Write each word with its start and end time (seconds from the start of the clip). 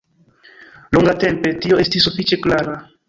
Longatempe 0.97 1.53
tio 1.67 1.81
estis 1.85 2.09
sufiĉe 2.11 2.41
klara. 2.47 2.79